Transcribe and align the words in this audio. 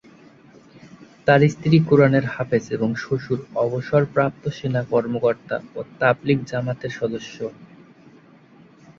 তার 1.27 1.41
স্ত্রী 1.49 1.77
কুরআনের 1.87 2.25
হাফেজ 2.25 2.65
এবং 2.71 2.89
শ্বশুর 2.95 3.39
অবসরপ্রাপ্ত 3.55 4.43
সেনা 4.49 4.81
কর্মকর্তা 4.83 5.57
ও 5.75 5.79
তাবলিগ 5.99 6.39
জামাতের 6.45 6.91
সদস্য। 6.99 7.35